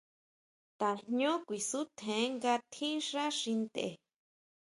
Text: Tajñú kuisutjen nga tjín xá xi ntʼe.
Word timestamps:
Tajñú 0.79 1.31
kuisutjen 1.47 2.25
nga 2.35 2.53
tjín 2.71 2.97
xá 3.07 3.23
xi 3.39 3.51
ntʼe. 3.63 3.87